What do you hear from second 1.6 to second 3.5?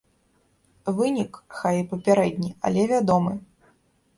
і папярэдні, але вядомы.